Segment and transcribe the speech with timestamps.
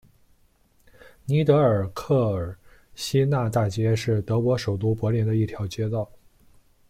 [1.25, 2.57] 尼德尔克尔
[2.95, 6.09] 新纳大街是德国首都柏林的一条街道。